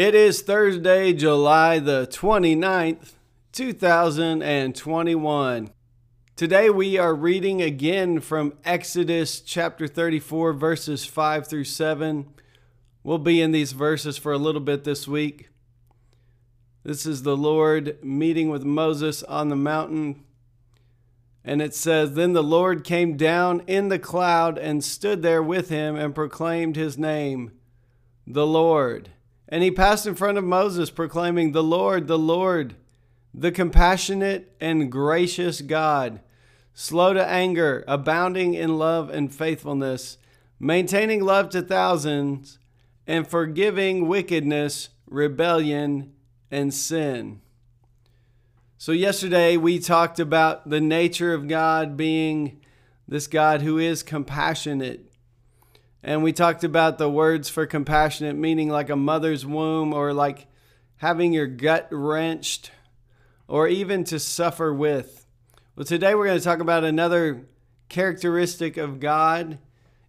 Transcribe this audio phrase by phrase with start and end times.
[0.00, 3.12] It is Thursday, July the 29th,
[3.52, 5.70] 2021.
[6.36, 12.26] Today we are reading again from Exodus chapter 34, verses 5 through 7.
[13.04, 15.50] We'll be in these verses for a little bit this week.
[16.82, 20.24] This is the Lord meeting with Moses on the mountain
[21.44, 25.68] and it says, Then the Lord came down in the cloud and stood there with
[25.68, 27.52] him and proclaimed his name,
[28.26, 29.10] the Lord.
[29.50, 32.76] And he passed in front of Moses, proclaiming, The Lord, the Lord,
[33.34, 36.20] the compassionate and gracious God,
[36.72, 40.18] slow to anger, abounding in love and faithfulness,
[40.60, 42.58] maintaining love to thousands,
[43.06, 46.12] and forgiving wickedness, rebellion,
[46.50, 47.40] and sin.
[48.78, 52.60] So, yesterday we talked about the nature of God being
[53.06, 55.09] this God who is compassionate.
[56.02, 60.46] And we talked about the words for compassionate, meaning like a mother's womb or like
[60.96, 62.70] having your gut wrenched
[63.48, 65.26] or even to suffer with.
[65.76, 67.46] Well, today we're going to talk about another
[67.88, 69.58] characteristic of God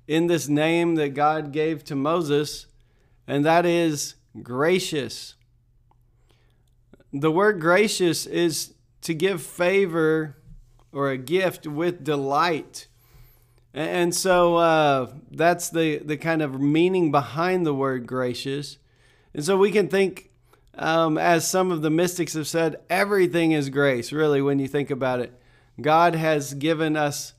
[0.08, 2.68] in this name that God gave to Moses,
[3.28, 5.36] and that is gracious
[7.14, 10.38] the word gracious is to give favor
[10.92, 12.88] or a gift with delight.
[13.74, 18.78] And so uh, that's the, the kind of meaning behind the word gracious.
[19.34, 20.30] And so we can think,
[20.78, 24.92] um, as some of the mystics have said, everything is grace, really, when you think
[24.92, 25.34] about it.
[25.80, 27.34] God has given us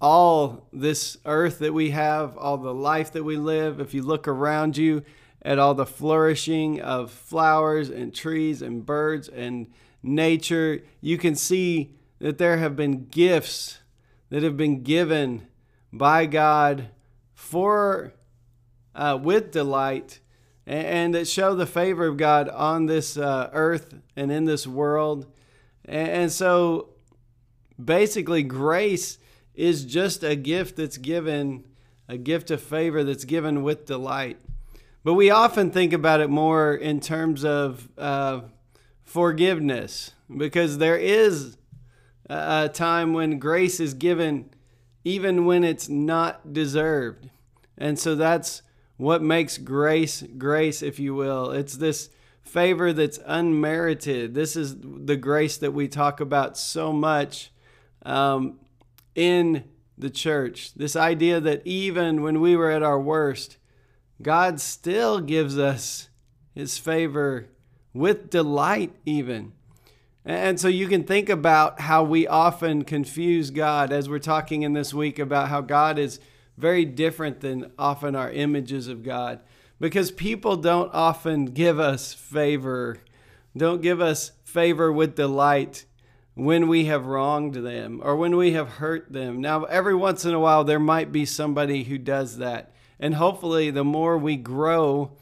[0.00, 3.80] all this earth that we have, all the life that we live.
[3.80, 5.04] If you look around you,
[5.42, 9.66] at all the flourishing of flowers and trees and birds and
[10.02, 13.78] nature, you can see that there have been gifts
[14.28, 15.46] that have been given
[15.92, 16.88] by God
[17.34, 18.12] for
[18.94, 20.20] uh, with delight
[20.66, 24.66] and, and, that show the favor of God on this uh, earth and in this
[24.66, 25.26] world.
[25.84, 26.90] And, and so
[27.82, 29.18] basically, grace
[29.54, 31.64] is just a gift that's given,
[32.08, 34.38] a gift of favor that's given with delight.
[35.02, 38.42] But we often think about it more in terms of uh,
[39.02, 41.56] forgiveness because there is
[42.28, 44.50] a time when grace is given
[45.04, 47.30] even when it's not deserved.
[47.78, 48.62] And so that's
[48.96, 51.50] what makes grace grace, if you will.
[51.50, 52.10] It's this
[52.42, 54.34] favor that's unmerited.
[54.34, 57.50] This is the grace that we talk about so much
[58.02, 58.58] um,
[59.14, 59.64] in
[59.96, 60.74] the church.
[60.74, 63.56] This idea that even when we were at our worst,
[64.20, 66.08] God still gives us
[66.54, 67.46] his favor
[67.94, 69.52] with delight, even.
[70.24, 74.74] And so you can think about how we often confuse God as we're talking in
[74.74, 76.20] this week about how God is
[76.58, 79.40] very different than often our images of God.
[79.78, 82.98] Because people don't often give us favor,
[83.56, 85.86] don't give us favor with delight
[86.34, 89.40] when we have wronged them or when we have hurt them.
[89.40, 92.74] Now, every once in a while, there might be somebody who does that.
[92.98, 95.12] And hopefully, the more we grow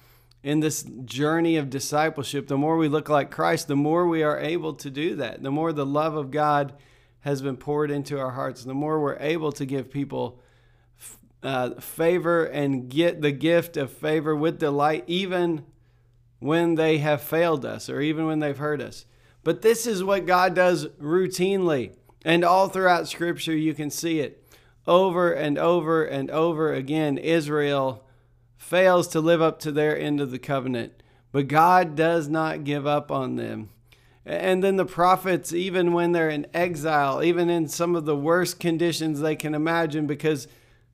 [0.43, 4.39] in this journey of discipleship, the more we look like Christ, the more we are
[4.39, 5.43] able to do that.
[5.43, 6.75] The more the love of God
[7.21, 10.41] has been poured into our hearts, the more we're able to give people
[11.43, 15.65] uh, favor and get the gift of favor with delight, even
[16.39, 19.07] when they have failed us or even when they've hurt us.
[19.43, 21.95] But this is what God does routinely.
[22.25, 24.45] And all throughout Scripture, you can see it
[24.87, 28.05] over and over and over again, Israel
[28.59, 31.03] fails to live up to their end of the covenant.
[31.33, 33.71] But God does not give up on them.
[34.27, 38.61] And then the prophets, even when they're in exile, even in some of the worst
[38.61, 40.49] conditions they can imagine, because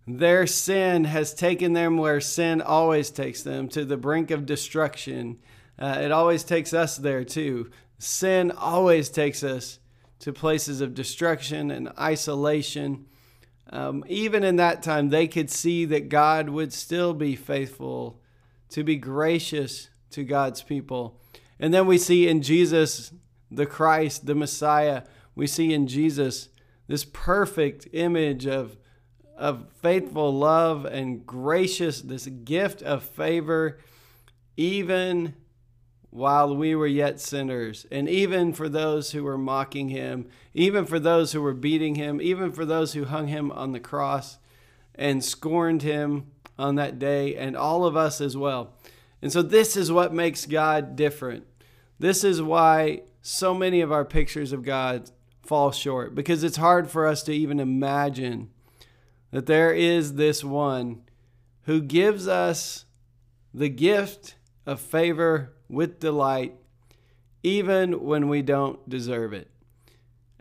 [0.06, 5.41] their sin has taken them where sin always takes them to the brink of destruction.
[5.79, 7.71] Uh, it always takes us there too.
[7.99, 9.81] Sin always takes us
[10.21, 13.06] to places of destruction and isolation
[13.71, 18.21] um, even in that time, they could see that God would still be faithful
[18.71, 21.21] to be gracious to God's people.
[21.59, 23.13] And then we see in Jesus,
[23.51, 25.03] the Christ, the Messiah,
[25.35, 26.49] we see in Jesus
[26.87, 28.77] this perfect image of,
[29.37, 33.79] of faithful love and gracious, this gift of favor,
[34.57, 35.35] even
[36.15, 37.87] while we were yet sinners.
[37.91, 42.21] And even for those who were mocking him, even for those who were beating him,
[42.21, 44.39] even for those who hung him on the cross
[44.95, 48.75] and scorned him on that day, and all of us as well.
[49.21, 51.47] And so, this is what makes God different.
[51.99, 55.11] This is why so many of our pictures of God
[55.43, 58.51] fall short, because it's hard for us to even imagine
[59.33, 61.03] that there is this one
[61.63, 62.85] who gives us
[63.53, 66.55] the gift of favor with delight,
[67.43, 69.51] even when we don't deserve it.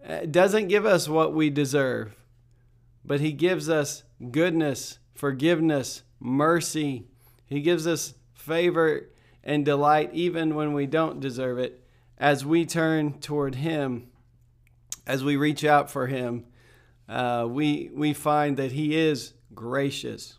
[0.03, 2.15] It doesn't give us what we deserve,
[3.05, 7.07] but He gives us goodness, forgiveness, mercy.
[7.45, 9.09] He gives us favor
[9.43, 11.83] and delight even when we don't deserve it
[12.17, 14.09] as we turn toward Him,
[15.05, 16.45] as we reach out for Him.
[17.07, 20.37] Uh, we, we find that He is gracious.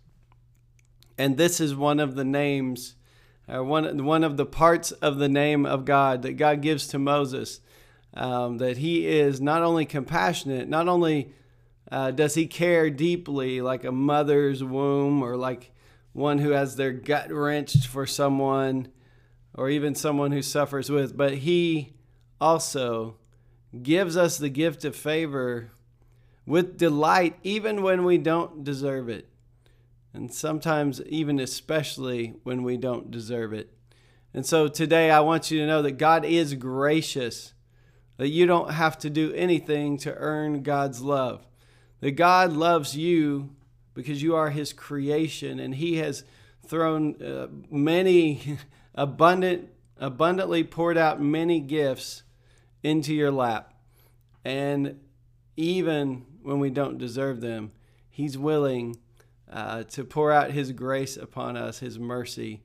[1.17, 2.97] And this is one of the names,
[3.53, 6.99] uh, one, one of the parts of the name of God that God gives to
[6.99, 7.61] Moses.
[8.17, 11.33] Um, that He is not only compassionate, not only
[11.91, 15.73] uh, does He care deeply like a mother's womb or like
[16.13, 18.89] one who has their gut wrenched for someone
[19.53, 21.95] or even someone who suffers with, but He
[22.41, 23.17] also
[23.83, 25.73] gives us the gift of favor
[26.47, 29.29] with delight, even when we don't deserve it.
[30.15, 33.77] And sometimes, even especially when we don't deserve it.
[34.33, 37.53] And so today, I want you to know that God is gracious,
[38.17, 41.45] that you don't have to do anything to earn God's love,
[42.01, 43.57] that God loves you
[43.93, 46.23] because you are His creation, and He has
[46.65, 48.59] thrown uh, many
[48.95, 49.69] abundant,
[49.99, 52.23] abundantly poured out many gifts
[52.85, 53.75] into your lap.
[54.45, 55.01] And
[55.57, 57.73] even when we don't deserve them,
[58.11, 58.97] He's willing
[59.55, 62.63] uh, to pour out His grace upon us, His mercy,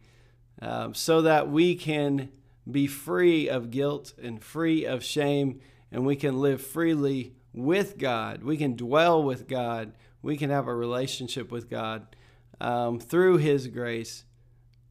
[0.61, 2.29] um, so that we can
[2.69, 8.43] be free of guilt and free of shame, and we can live freely with God.
[8.43, 9.93] We can dwell with God.
[10.23, 12.15] We can have a relationship with God
[12.59, 14.25] um, through His grace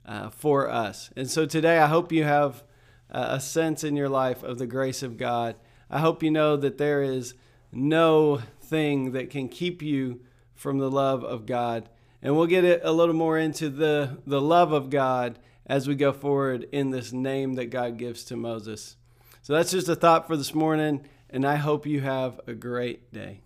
[0.06, 1.11] uh, for us.
[1.17, 2.62] And so today, I hope you have
[3.11, 5.56] a sense in your life of the grace of God.
[5.91, 7.35] I hope you know that there is
[7.73, 10.21] no thing that can keep you
[10.58, 11.88] from the love of God.
[12.20, 15.94] And we'll get it a little more into the, the love of God as we
[15.94, 18.96] go forward in this name that God gives to Moses.
[19.43, 23.12] So that's just a thought for this morning, and I hope you have a great
[23.12, 23.43] day.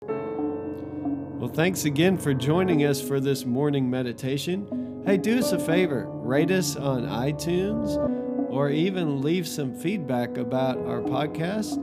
[0.00, 5.02] Well, thanks again for joining us for this morning meditation.
[5.04, 7.96] Hey, do us a favor rate us on iTunes
[8.50, 11.82] or even leave some feedback about our podcast